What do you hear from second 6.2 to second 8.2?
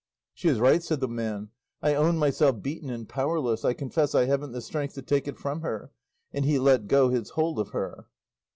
and he let go his hold of her.